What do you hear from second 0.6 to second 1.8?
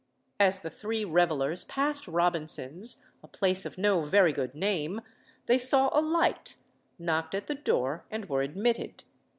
the three revellers